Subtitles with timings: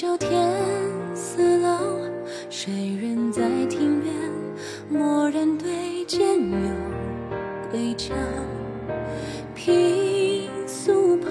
[0.00, 0.50] 随着天
[1.14, 1.78] 似老，
[2.48, 2.72] 谁
[3.02, 4.14] 人在庭院
[4.88, 6.56] 蓦然对剑有
[7.70, 8.14] 归鞘？
[9.54, 11.28] 披素袍，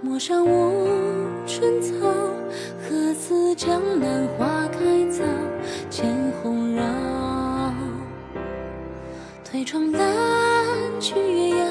[0.00, 0.88] 陌上无
[1.46, 1.92] 春草，
[2.82, 5.22] 何似江南花开早，
[5.88, 6.82] 千红绕。
[9.44, 10.02] 推窗拦
[10.98, 11.66] 去月牙，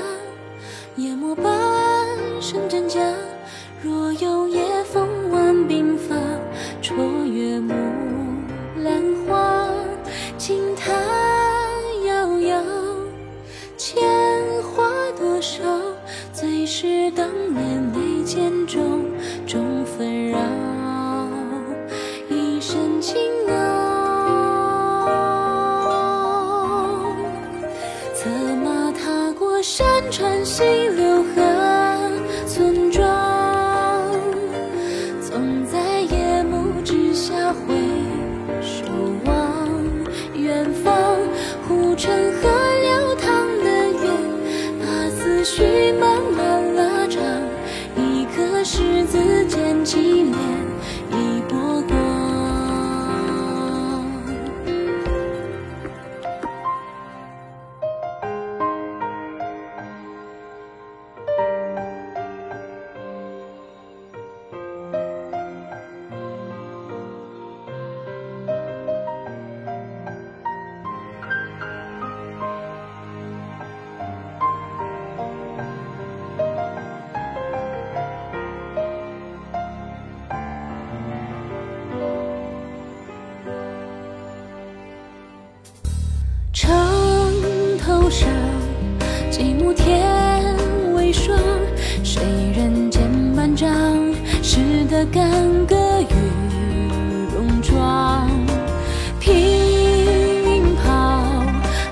[0.96, 1.44] 夜幕半
[2.40, 3.02] 生真假。
[15.42, 15.64] 多少？
[16.32, 19.04] 最是当年眉间种
[19.48, 20.38] 种纷扰，
[22.30, 23.56] 一身轻傲。
[28.14, 28.30] 策
[28.64, 30.46] 马踏过山川
[46.02, 46.31] 慢
[86.62, 86.70] 城
[87.80, 88.30] 头上，
[89.32, 90.56] 几亩天
[90.94, 91.36] 未霜，
[92.04, 92.22] 谁
[92.56, 93.02] 人间
[93.36, 93.68] 半张
[94.44, 95.26] 诗的干
[95.66, 96.14] 戈与
[97.34, 98.30] 戎装？
[99.20, 101.24] 平袍，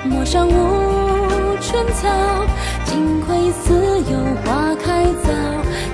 [0.03, 2.07] 陌上无春草，
[2.85, 3.73] 金葵似
[4.11, 5.31] 有花开早，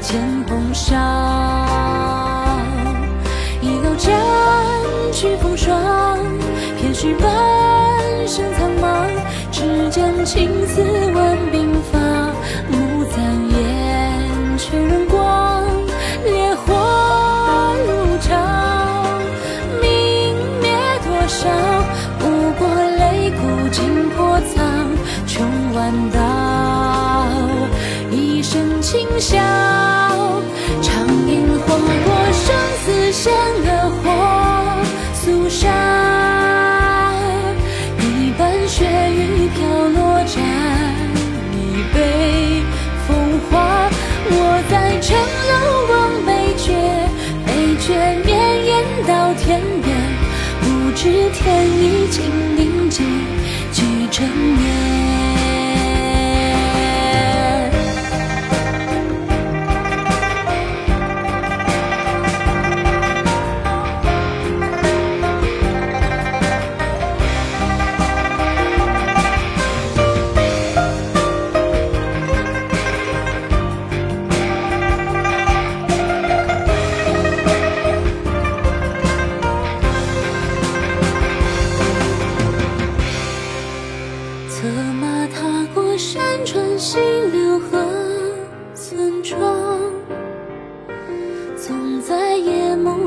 [0.02, 1.55] 千红烧。
[8.28, 9.08] 生苍茫。
[9.52, 10.82] 只见青丝
[11.14, 12.00] 挽鬓发，
[12.70, 13.16] 暮簪
[13.52, 15.64] 烟却人光。
[16.26, 16.66] 烈火
[17.88, 18.36] 如潮，
[19.82, 19.86] 明
[20.62, 20.66] 灭
[21.06, 21.48] 多少？
[22.20, 22.24] 不
[22.60, 22.68] 过
[23.00, 24.56] 擂鼓惊破苍
[25.28, 25.40] 穹
[25.74, 26.18] 万道，
[28.12, 29.38] 一声轻笑，
[49.08, 49.96] 到天边，
[50.62, 52.24] 不知天意今
[52.58, 53.04] 凝几
[53.72, 54.85] 几成年。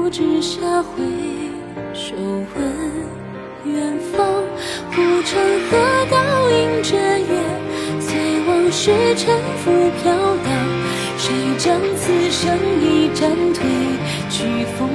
[0.08, 1.05] 夜幕之下回
[1.93, 2.56] 首问
[3.64, 4.26] 远方。
[4.90, 5.38] 护城
[5.69, 5.76] 河
[6.10, 7.26] 倒映着月，
[8.00, 9.70] 随往事沉浮
[10.00, 10.10] 飘
[10.44, 10.49] 荡。
[11.19, 13.66] 谁将此生一战退
[14.31, 14.88] 去风